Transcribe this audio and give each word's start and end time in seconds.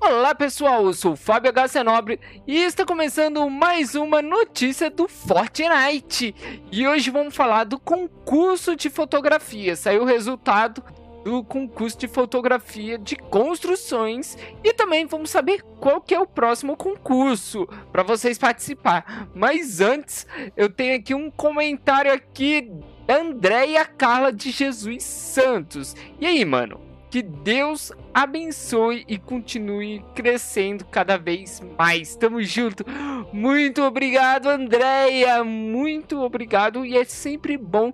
Olá 0.00 0.32
pessoal, 0.32 0.86
eu 0.86 0.94
sou 0.94 1.12
o 1.14 1.16
Fábio 1.16 1.52
HC 1.52 1.82
Nobre 1.82 2.20
e 2.46 2.56
está 2.56 2.86
começando 2.86 3.50
mais 3.50 3.96
uma 3.96 4.22
notícia 4.22 4.88
do 4.88 5.08
Fortnite. 5.08 6.34
E 6.70 6.86
hoje 6.86 7.10
vamos 7.10 7.34
falar 7.34 7.64
do 7.64 7.80
concurso 7.80 8.76
de 8.76 8.88
fotografia. 8.88 9.74
Saiu 9.74 10.02
o 10.02 10.06
resultado 10.06 10.84
do 11.24 11.42
concurso 11.42 11.98
de 11.98 12.06
fotografia 12.06 12.96
de 12.96 13.16
construções 13.16 14.38
e 14.62 14.72
também 14.72 15.04
vamos 15.04 15.30
saber 15.30 15.62
qual 15.80 16.00
que 16.00 16.14
é 16.14 16.20
o 16.20 16.26
próximo 16.26 16.76
concurso 16.76 17.66
para 17.90 18.04
vocês 18.04 18.38
participar. 18.38 19.28
Mas 19.34 19.80
antes, 19.80 20.28
eu 20.56 20.70
tenho 20.70 20.96
aqui 20.96 21.12
um 21.12 21.28
comentário 21.28 22.12
aqui 22.12 22.70
da 23.04 23.16
Andréia 23.16 23.84
Carla 23.84 24.32
de 24.32 24.52
Jesus 24.52 25.02
Santos. 25.02 25.96
E 26.20 26.24
aí, 26.24 26.44
mano? 26.44 26.87
Que 27.10 27.22
Deus 27.22 27.90
abençoe 28.12 29.04
e 29.08 29.16
continue 29.16 30.04
crescendo 30.14 30.84
cada 30.84 31.16
vez 31.16 31.62
mais. 31.78 32.14
Tamo 32.16 32.42
junto. 32.42 32.84
Muito 33.32 33.82
obrigado, 33.82 34.48
Andréia. 34.48 35.42
Muito 35.42 36.20
obrigado. 36.20 36.84
E 36.84 36.96
é 36.96 37.04
sempre 37.04 37.56
bom 37.56 37.92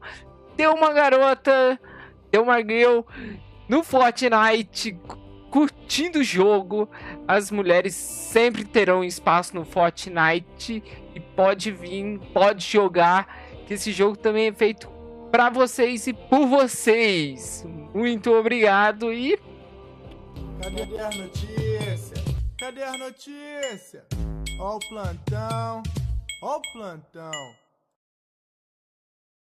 ter 0.56 0.68
uma 0.68 0.92
garota, 0.92 1.78
ter 2.30 2.40
uma 2.40 2.58
girl 2.58 3.02
no 3.68 3.84
Fortnite 3.84 4.98
curtindo 5.48 6.18
o 6.18 6.24
jogo. 6.24 6.88
As 7.28 7.52
mulheres 7.52 7.94
sempre 7.94 8.64
terão 8.64 9.04
espaço 9.04 9.54
no 9.54 9.64
Fortnite 9.64 10.82
e 11.14 11.20
pode 11.20 11.70
vir, 11.70 12.18
pode 12.32 12.64
jogar. 12.64 13.44
Que 13.64 13.74
esse 13.74 13.92
jogo 13.92 14.16
também 14.16 14.48
é 14.48 14.52
feito 14.52 14.88
para 15.30 15.50
vocês 15.50 16.08
e 16.08 16.12
por 16.12 16.46
vocês. 16.46 17.64
Muito 17.94 18.32
obrigado 18.32 19.12
e. 19.12 19.38
Cadê 20.60 20.98
as 20.98 21.16
notícias? 21.16 22.12
Cadê 22.58 22.82
as 22.82 22.98
notícias? 22.98 24.02
Ó 24.58 24.76
o 24.76 24.80
plantão, 24.80 25.82
ó 26.42 26.56
o 26.56 26.62
plantão. 26.72 27.30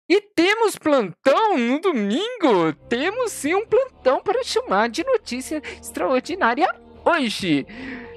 E 0.08 0.20
temos 0.20 0.76
plantão 0.76 1.58
no 1.58 1.80
domingo? 1.80 2.72
Temos 2.88 3.32
sim 3.32 3.54
um 3.54 3.66
plantão 3.66 4.22
para 4.22 4.44
chamar 4.44 4.88
de 4.88 5.02
notícia 5.02 5.60
extraordinária 5.80 6.68
hoje. 7.04 7.66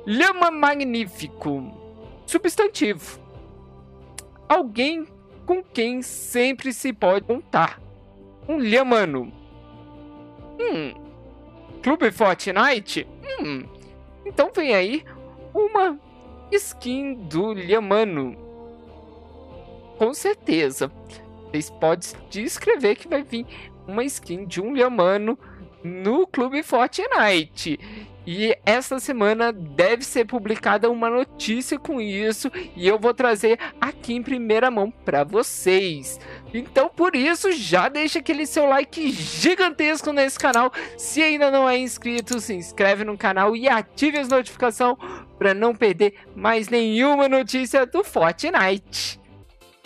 Lhama 0.06 0.52
magnífico. 0.52 1.64
Substantivo. 2.28 3.20
Alguém 4.48 5.08
com 5.48 5.64
quem 5.64 6.04
sempre 6.04 6.74
se 6.74 6.94
pode 6.94 7.26
contar. 7.26 7.82
Um 8.48 8.58
lhamano. 8.58 9.47
Hum. 10.60 10.94
Clube 11.82 12.12
Fortnite? 12.12 13.08
Hum. 13.40 13.66
Então 14.26 14.52
vem 14.54 14.74
aí 14.74 15.04
uma 15.54 15.98
skin 16.52 17.14
do 17.14 17.54
Liamano. 17.54 18.36
Com 19.98 20.14
certeza. 20.14 20.92
Vocês 21.46 21.70
podem 21.70 22.10
descrever 22.30 22.96
que 22.96 23.08
vai 23.08 23.24
vir 23.24 23.46
uma 23.88 24.04
skin 24.04 24.46
de 24.46 24.62
um 24.62 24.74
Liamano 24.74 25.38
no 25.84 26.28
Clube 26.28 26.62
Fortnite. 26.62 27.80
E 28.30 28.58
essa 28.66 29.00
semana 29.00 29.54
deve 29.54 30.04
ser 30.04 30.26
publicada 30.26 30.92
uma 30.92 31.10
notícia 31.10 31.80
com 31.80 32.02
isso 32.02 32.52
e 32.76 32.86
eu 32.86 33.00
vou 33.00 33.14
trazer 33.14 33.58
aqui 33.80 34.14
em 34.14 34.22
primeira 34.22 34.70
mão 34.70 34.92
para 34.92 35.24
vocês. 35.24 36.20
Então, 36.54 36.90
por 36.90 37.16
isso, 37.16 37.54
já 37.54 37.88
deixa 37.88 38.20
aquele 38.20 38.46
seu 38.46 38.66
like 38.66 39.12
gigantesco 39.14 40.12
nesse 40.12 40.38
canal. 40.38 40.74
Se 40.98 41.24
ainda 41.24 41.50
não 41.50 41.70
é 41.70 41.78
inscrito, 41.78 42.42
se 42.42 42.54
inscreve 42.54 43.06
no 43.06 43.18
canal 43.18 43.56
e 43.56 43.70
ative 43.70 44.18
as 44.18 44.28
notificações 44.28 44.98
para 45.40 45.54
não 45.54 45.74
perder 45.74 46.16
mais 46.36 46.68
nenhuma 46.68 47.30
notícia 47.30 47.86
do 47.86 48.04
Fortnite. 48.04 49.22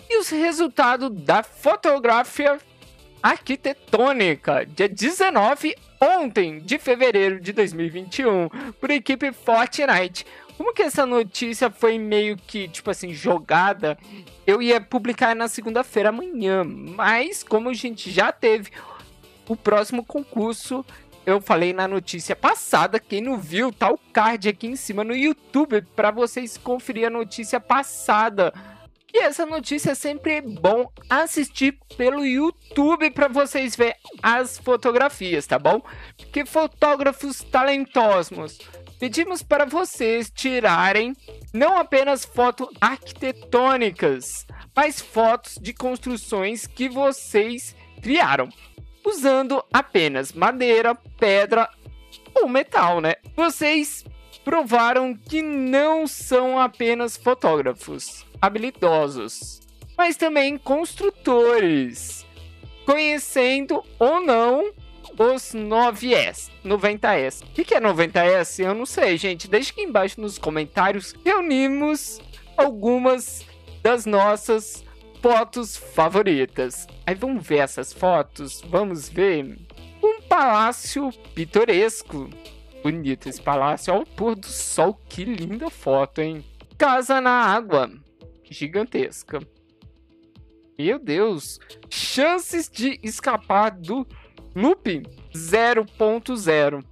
E 0.10 0.18
os 0.18 0.30
resultados 0.30 1.12
da 1.12 1.44
fotografia 1.44 2.58
arquitetônica, 3.22 4.66
dia 4.66 4.90
19 4.90 5.76
ontem 6.02 6.60
de 6.60 6.80
fevereiro 6.80 7.40
de 7.40 7.54
2021, 7.54 8.50
por 8.80 8.90
equipe 8.90 9.32
Fortnite. 9.32 10.26
Como 10.58 10.74
que 10.74 10.82
essa 10.84 11.06
notícia 11.06 11.70
foi 11.70 11.98
meio 11.98 12.38
que, 12.38 12.68
tipo 12.68 12.90
assim, 12.90 13.14
jogada? 13.14 13.98
Eu 14.46 14.62
ia 14.62 14.82
publicar 14.82 15.36
na 15.36 15.48
segunda-feira 15.48 16.10
amanhã, 16.10 16.64
mas 16.64 17.44
como 17.44 17.70
a 17.70 17.74
gente 17.74 18.12
já 18.12 18.32
teve 18.32 18.72
o 19.48 19.56
próximo 19.56 20.06
concurso, 20.06 20.86
eu 21.26 21.40
falei 21.42 21.74
na 21.74 21.88
notícia 21.88 22.36
passada, 22.36 23.00
quem 23.00 23.22
não 23.22 23.38
viu, 23.38 23.72
tá 23.72 23.92
o 23.92 24.00
card 24.12 24.50
aqui 24.50 24.68
em 24.68 24.76
cima 24.76 25.04
no 25.04 25.16
YouTube 25.16 25.82
para 25.96 26.12
vocês 26.12 26.58
conferir 26.58 27.08
a 27.08 27.12
notícia 27.12 27.60
passada 27.60 28.54
e 29.14 29.20
essa 29.20 29.46
notícia 29.46 29.92
é 29.92 29.96
sempre 29.96 30.40
bom 30.40 30.90
assistir 31.10 31.78
pelo 31.98 32.26
YouTube 32.26 33.12
para 33.12 33.28
vocês 33.28 33.76
verem 33.76 33.96
as 34.24 34.58
fotografias, 34.58 35.46
tá 35.46 35.60
bom? 35.60 35.82
Porque 36.16 36.46
fotógrafos 36.46 37.40
talentosos, 37.44 38.60
pedimos 39.00 39.44
para 39.44 39.66
vocês 39.66 40.32
tirarem 40.34 41.14
não 41.54 41.78
apenas 41.78 42.24
fotos 42.24 42.70
arquitetônicas, 42.80 44.48
mas 44.74 45.02
fotos 45.02 45.56
de 45.62 45.74
construções 45.74 46.66
que 46.66 46.88
vocês 46.88 47.76
criaram, 48.02 48.48
usando 49.06 49.62
apenas 49.74 50.32
madeira, 50.32 50.96
pedra 51.20 51.70
ou 52.34 52.48
metal, 52.48 53.02
né? 53.02 53.16
Vocês 53.36 54.06
provaram 54.46 55.14
que 55.14 55.42
não 55.42 56.08
são 56.08 56.58
apenas 56.58 57.18
fotógrafos 57.18 58.31
habilidosos, 58.42 59.62
mas 59.98 60.18
também 60.18 60.58
construtores, 60.58 62.26
conhecendo 62.86 63.84
ou 64.00 64.20
não 64.20 64.74
os 65.18 65.54
9S, 65.54 66.50
90S. 66.66 67.44
O 67.44 67.48
que 67.48 67.76
é 67.76 67.80
90S? 67.80 68.66
Eu 68.66 68.74
não 68.74 68.86
sei, 68.86 69.18
gente. 69.18 69.48
Deixe 69.48 69.72
aqui 69.72 69.82
embaixo 69.82 70.20
nos 70.20 70.38
comentários. 70.38 71.14
Reunimos 71.24 72.20
algumas 72.58 73.46
das 73.84 74.06
nossas 74.06 74.84
fotos 75.22 75.76
favoritas. 75.76 76.88
Aí 77.06 77.14
vamos 77.14 77.46
ver 77.46 77.60
essas 77.60 77.94
fotos. 77.94 78.64
Vamos 78.66 79.10
ver 79.10 79.60
um 80.02 80.22
palácio 80.22 81.12
pitoresco. 81.36 82.30
Bonito 82.82 83.30
esse 83.30 83.42
palácio. 83.42 83.94
Olha 83.94 84.04
o 84.04 84.06
pôr 84.08 84.36
do 84.36 84.48
sol. 84.48 85.00
Que 85.08 85.24
linda 85.24 85.70
foto, 85.70 86.22
hein? 86.22 86.44
Casa 86.78 87.22
na 87.22 87.32
água 87.32 87.92
gigantesca. 88.52 89.40
Meu 90.78 91.00
Deus! 91.00 91.60
Chances 91.90 92.70
de 92.70 93.00
escapar 93.02 93.72
do 93.72 94.06
loop 94.56 95.04
0.0. 95.34 96.84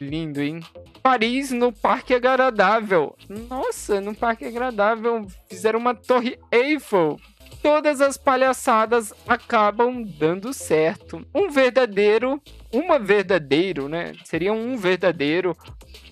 Lindo, 0.00 0.40
hein? 0.40 0.60
Paris 1.02 1.50
no 1.50 1.72
Parque 1.72 2.14
Agradável. 2.14 3.16
Nossa, 3.28 4.00
no 4.00 4.14
Parque 4.14 4.46
Agradável 4.46 5.26
fizeram 5.48 5.78
uma 5.78 5.94
torre 5.94 6.38
Eiffel. 6.50 7.18
Todas 7.62 8.00
as 8.00 8.16
palhaçadas 8.16 9.12
acabam 9.26 10.02
dando 10.02 10.54
certo. 10.54 11.26
Um 11.34 11.50
verdadeiro, 11.50 12.40
uma 12.72 12.98
verdadeiro, 12.98 13.88
né? 13.88 14.14
Seria 14.24 14.52
um 14.52 14.76
verdadeiro 14.76 15.54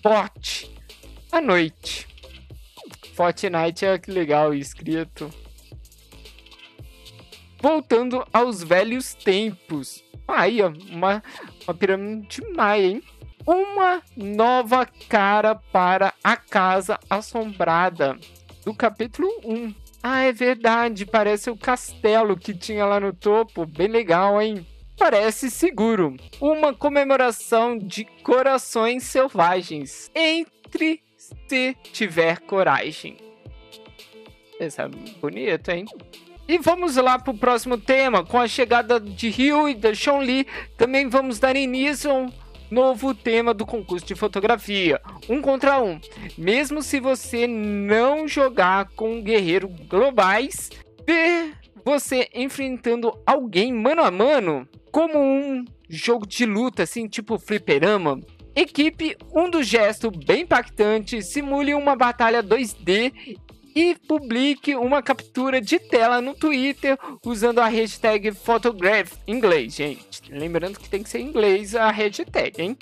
forte 0.03 0.71
à 1.33 1.41
noite. 1.41 2.07
Fortnite 3.19 3.85
é 3.85 3.99
que 3.99 4.13
legal 4.13 4.55
escrito. 4.55 5.29
Voltando 7.61 8.25
aos 8.33 8.63
velhos 8.63 9.13
tempos. 9.13 10.05
Aí, 10.29 10.63
ó, 10.63 10.73
uma, 10.89 11.21
uma 11.67 11.75
pirâmide 11.75 12.41
maia, 12.55 12.87
hein? 12.87 13.03
Uma 13.45 14.01
nova 14.17 14.87
cara 15.09 15.57
para 15.57 16.15
a 16.23 16.37
Casa 16.37 16.97
Assombrada, 17.11 18.17
do 18.65 18.73
capítulo 18.73 19.29
1. 19.45 19.75
Ah, 20.01 20.21
é 20.21 20.33
verdade, 20.33 21.05
parece 21.05 21.51
o 21.51 21.57
castelo 21.57 22.37
que 22.37 22.55
tinha 22.55 22.87
lá 22.87 23.01
no 23.01 23.13
topo. 23.13 23.67
Bem 23.67 23.89
legal, 23.89 24.41
hein? 24.41 24.65
Parece 24.97 25.51
seguro. 25.51 26.17
Uma 26.41 26.73
comemoração 26.73 27.77
de 27.77 28.05
corações 28.23 29.03
selvagens. 29.03 30.09
Entre 30.15 31.03
se 31.47 31.77
tiver 31.93 32.41
coragem. 32.41 33.17
Isso 34.61 34.81
é 34.81 34.89
bonito, 35.21 35.71
hein? 35.71 35.87
E 36.49 36.59
vamos 36.59 36.97
lá 36.97 37.19
para 37.19 37.31
o 37.31 37.37
próximo 37.37 37.77
tema. 37.77 38.25
Com 38.25 38.39
a 38.39 38.49
chegada 38.49 38.99
de 38.99 39.29
Ryu 39.29 39.69
e 39.69 39.75
da 39.75 39.95
Chun 39.95 40.23
Li, 40.23 40.47
também 40.77 41.09
vamos 41.09 41.39
dar 41.39 41.55
início 41.57 42.11
a 42.11 42.15
um 42.15 42.33
novo 42.71 43.15
tema 43.15 43.53
do 43.53 43.67
concurso 43.67 44.07
de 44.07 44.15
fotografia. 44.15 45.01
Um 45.29 45.41
contra 45.43 45.81
um. 45.81 46.01
Mesmo 46.37 46.83
se 46.83 47.01
você 47.01 47.47
não 47.47 48.27
jogar 48.27 48.89
com 48.97 49.23
guerreiros 49.23 49.71
globais, 49.89 50.71
ver 51.07 51.55
você 51.85 52.29
enfrentando 52.35 53.17
alguém 53.27 53.73
mano 53.73 54.03
a 54.03 54.11
mano, 54.11 54.69
como 54.91 55.19
um 55.19 55.65
jogo 55.89 56.27
de 56.27 56.45
luta, 56.45 56.83
assim, 56.83 57.07
tipo 57.09 57.39
fliperama, 57.39 58.21
Equipe, 58.55 59.17
um 59.33 59.49
do 59.49 59.63
gesto 59.63 60.11
bem 60.11 60.43
impactante, 60.43 61.23
simule 61.23 61.75
uma 61.75 61.95
batalha 61.95 62.43
2D 62.43 63.39
e 63.75 63.95
publique 64.09 64.75
uma 64.75 65.01
captura 65.03 65.61
de 65.61 65.79
tela 65.79 66.21
no 66.21 66.35
Twitter 66.35 66.99
usando 67.25 67.61
a 67.61 67.69
hashtag 67.69 68.33
Photograph 68.33 69.13
inglês, 69.27 69.75
gente. 69.75 70.23
Lembrando 70.31 70.81
que 70.81 70.89
tem 70.89 71.03
que 71.03 71.09
ser 71.09 71.21
em 71.21 71.29
inglês 71.29 71.77
a 71.77 71.91
hashtag, 71.91 72.61
hein? 72.61 72.77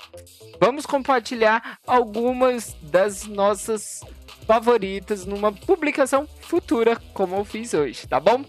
Vamos 0.59 0.85
compartilhar 0.85 1.77
algumas 1.85 2.75
das 2.81 3.25
nossas 3.25 4.01
favoritas 4.47 5.25
numa 5.25 5.51
publicação 5.51 6.27
futura, 6.41 6.95
como 7.13 7.35
eu 7.35 7.45
fiz 7.45 7.73
hoje, 7.73 8.07
tá 8.07 8.19
bom? 8.19 8.43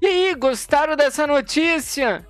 E 0.00 0.06
aí, 0.06 0.34
gostaram 0.34 0.94
dessa 0.94 1.26
notícia? 1.26 2.26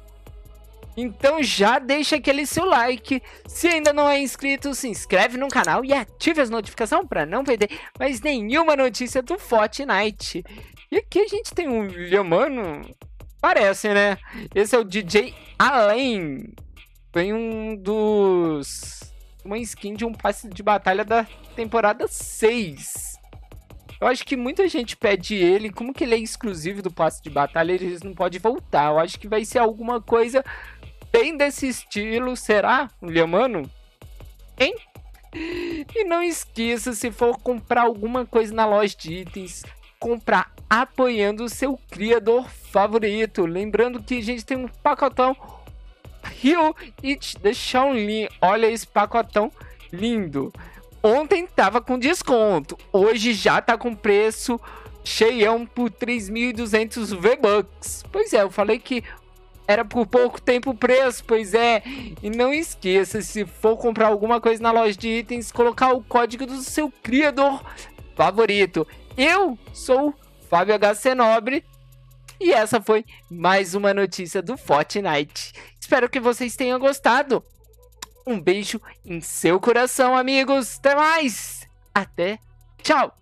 Então 0.96 1.42
já 1.42 1.78
deixa 1.78 2.16
aquele 2.16 2.46
seu 2.46 2.64
like. 2.64 3.22
Se 3.46 3.68
ainda 3.68 3.92
não 3.92 4.08
é 4.08 4.20
inscrito, 4.20 4.74
se 4.74 4.88
inscreve 4.88 5.38
no 5.38 5.48
canal 5.48 5.84
e 5.84 5.92
ative 5.92 6.40
as 6.40 6.50
notificações 6.50 7.06
para 7.08 7.24
não 7.24 7.44
perder 7.44 7.70
mais 7.98 8.20
nenhuma 8.20 8.76
notícia 8.76 9.22
do 9.22 9.38
Fortnite. 9.38 10.44
E 10.90 10.98
aqui 10.98 11.20
a 11.20 11.26
gente 11.26 11.54
tem 11.54 11.68
um 11.68 11.88
vídeo. 11.88 12.22
Parece, 13.40 13.88
né? 13.88 14.18
Esse 14.54 14.76
é 14.76 14.78
o 14.78 14.84
DJ 14.84 15.34
Além. 15.58 16.52
Foi 17.12 17.32
um 17.32 17.74
dos. 17.76 19.00
Uma 19.44 19.58
skin 19.58 19.94
de 19.94 20.04
um 20.04 20.12
passe 20.12 20.48
de 20.48 20.62
batalha 20.62 21.04
da 21.04 21.26
temporada 21.56 22.06
6. 22.06 23.18
Eu 24.00 24.08
acho 24.08 24.24
que 24.24 24.36
muita 24.36 24.68
gente 24.68 24.96
pede 24.96 25.34
ele, 25.34 25.70
como 25.70 25.94
que 25.94 26.02
ele 26.02 26.14
é 26.14 26.18
exclusivo 26.18 26.82
do 26.82 26.90
passe 26.90 27.22
de 27.22 27.30
batalha, 27.30 27.72
eles 27.72 28.02
não 28.02 28.14
pode 28.14 28.38
voltar. 28.38 28.90
Eu 28.90 28.98
acho 28.98 29.18
que 29.18 29.28
vai 29.28 29.44
ser 29.44 29.58
alguma 29.58 30.00
coisa 30.00 30.44
bem 31.12 31.36
desse 31.36 31.68
estilo, 31.68 32.34
será, 32.34 32.88
Liamano? 33.02 33.70
Hein? 34.58 34.74
E 35.34 36.04
não 36.04 36.22
esqueça, 36.22 36.92
se 36.94 37.12
for 37.12 37.38
comprar 37.38 37.82
alguma 37.82 38.24
coisa 38.24 38.52
na 38.52 38.66
loja 38.66 38.96
de 38.96 39.12
itens, 39.14 39.62
comprar 40.00 40.52
apoiando 40.68 41.44
o 41.44 41.48
seu 41.48 41.78
criador 41.90 42.48
favorito. 42.48 43.44
Lembrando 43.44 44.02
que 44.02 44.18
a 44.18 44.22
gente 44.22 44.44
tem 44.44 44.56
um 44.56 44.68
pacotão 44.68 45.36
Rio 46.24 46.74
It 47.04 47.38
the 47.40 47.52
Shaolin. 47.52 48.28
Olha 48.40 48.66
esse 48.66 48.86
pacotão 48.86 49.52
lindo. 49.92 50.52
Ontem 51.02 51.46
tava 51.46 51.80
com 51.80 51.98
desconto, 51.98 52.78
hoje 52.92 53.32
já 53.34 53.60
tá 53.60 53.76
com 53.76 53.94
preço 53.94 54.60
cheião 55.04 55.66
por 55.66 55.90
3.200 55.90 57.18
V-Bucks. 57.18 58.04
Pois 58.10 58.32
é, 58.32 58.42
eu 58.42 58.50
falei 58.50 58.78
que 58.78 59.02
era 59.72 59.84
por 59.84 60.06
pouco 60.06 60.40
tempo 60.40 60.70
o 60.70 60.76
preço, 60.76 61.24
pois 61.24 61.54
é. 61.54 61.82
E 62.22 62.30
não 62.30 62.52
esqueça, 62.52 63.22
se 63.22 63.44
for 63.46 63.76
comprar 63.76 64.08
alguma 64.08 64.40
coisa 64.40 64.62
na 64.62 64.70
loja 64.70 64.96
de 64.96 65.08
itens, 65.08 65.50
colocar 65.50 65.92
o 65.92 66.02
código 66.02 66.46
do 66.46 66.60
seu 66.62 66.92
criador 67.02 67.64
favorito. 68.14 68.86
Eu 69.16 69.58
sou 69.72 70.14
Fábio 70.48 70.78
HC 70.78 71.14
Nobre 71.14 71.64
e 72.38 72.52
essa 72.52 72.80
foi 72.80 73.04
mais 73.30 73.74
uma 73.74 73.94
notícia 73.94 74.42
do 74.42 74.56
Fortnite. 74.56 75.52
Espero 75.80 76.08
que 76.08 76.20
vocês 76.20 76.56
tenham 76.56 76.78
gostado. 76.78 77.42
Um 78.26 78.40
beijo 78.40 78.80
em 79.04 79.20
seu 79.20 79.58
coração, 79.58 80.16
amigos. 80.16 80.78
Até 80.78 80.94
mais. 80.94 81.68
Até. 81.94 82.38
Tchau. 82.82 83.21